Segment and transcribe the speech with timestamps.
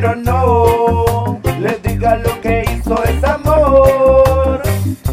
[0.00, 4.62] pero no les diga lo que hizo es amor.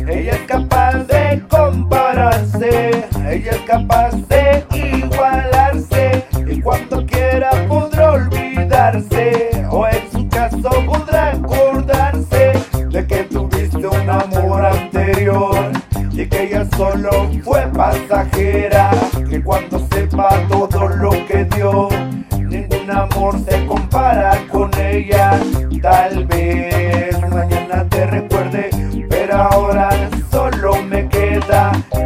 [0.07, 9.51] Ella es capaz de compararse, ella es capaz de igualarse y cuando quiera podrá olvidarse
[9.69, 12.53] o en su caso podrá acordarse
[12.89, 15.69] de que tuviste un amor anterior
[16.13, 18.91] y que ella solo fue pasajera,
[19.29, 21.89] que cuando sepa todo lo que dio,
[22.37, 24.56] ningún amor se compara con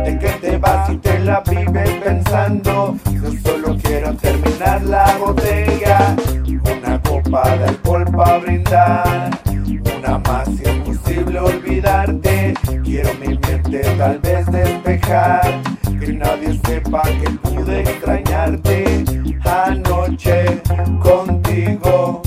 [0.03, 6.15] de que te vas y te la vives pensando, yo solo quiero terminar la botella,
[6.77, 9.29] una copa de alcohol para brindar,
[9.97, 15.61] una más si es posible olvidarte, quiero mi mente tal vez despejar,
[15.99, 19.03] que nadie sepa que pude extrañarte.
[19.43, 20.61] Anoche
[21.01, 22.21] contigo,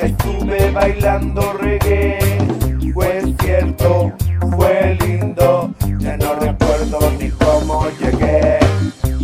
[0.00, 1.52] estuve bailando
[6.86, 8.58] recuerdo ni cómo llegué,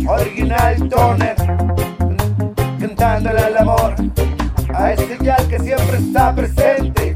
[0.07, 1.35] original toner,
[2.79, 3.95] cantándole al amor,
[4.73, 7.15] a ese ya que siempre está presente,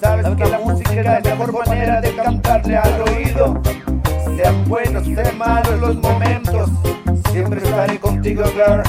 [0.00, 3.60] sabes que la música es la mejor manera de cantarle al oído,
[4.36, 6.70] sean buenos, sean malos los momentos,
[7.32, 8.82] siempre estaré contigo, girl,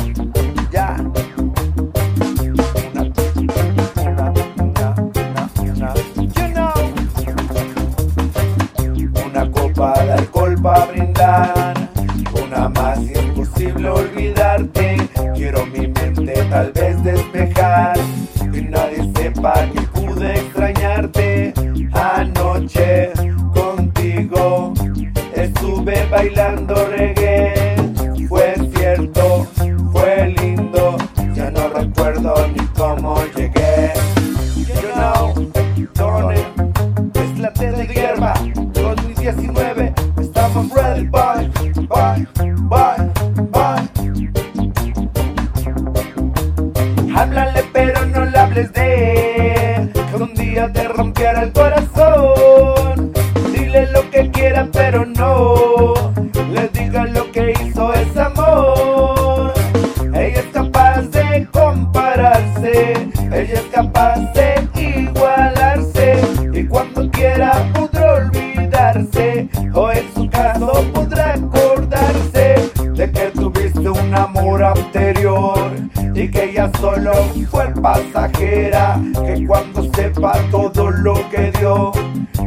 [12.33, 14.97] una más y es posible olvidarte.
[15.35, 17.97] Quiero mi mente tal vez despejar,
[18.51, 21.53] que nadie sepa que pude extrañarte.
[21.93, 23.11] Anoche
[23.53, 24.73] contigo
[25.35, 27.75] estuve bailando reggae,
[28.27, 29.47] fue cierto,
[40.73, 41.49] ready, bye,
[41.87, 42.25] bye,
[42.69, 43.09] bye,
[43.51, 43.89] bye.
[47.15, 53.11] Háblale pero no le hables de él, que un día te rompiera el corazón.
[53.53, 55.93] Dile lo que quiera pero no
[56.51, 59.53] le diga lo que hizo es amor.
[60.13, 62.93] Ella es capaz de compararse,
[63.31, 66.21] ella es capaz de igualarse
[66.53, 67.70] y cuando quiera
[70.53, 75.71] caso podrá acordarse de que tuviste un amor anterior
[76.13, 77.13] y que ella solo
[77.49, 81.91] fue pasajera, que cuando sepa todo lo que dio,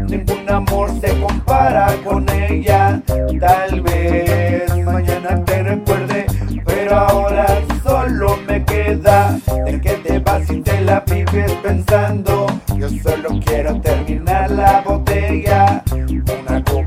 [0.07, 3.01] ningún amor se compara con ella.
[3.41, 6.27] Tal vez mañana te recuerde,
[6.65, 7.47] pero ahora
[7.83, 12.47] solo me queda de que te vas y te la vives pensando.
[12.77, 15.83] Yo solo quiero terminar la botella,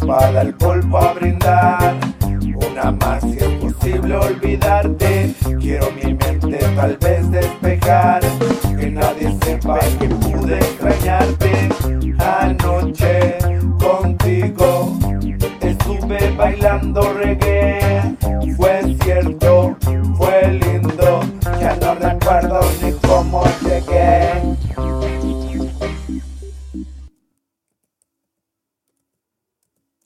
[0.08, 1.96] para el polvo a brindar.
[2.72, 5.36] Una más si es posible olvidarte.
[5.60, 8.22] Quiero mi mente tal vez despejar.
[8.80, 11.70] Que nadie sepa que pude extrañarte.
[12.20, 13.38] Anoche
[13.80, 14.98] contigo
[15.62, 18.16] estuve bailando reggae.
[18.56, 19.76] Fue cierto,
[20.18, 21.22] fue lindo.
[21.60, 24.67] Ya no recuerdo ni cómo llegué.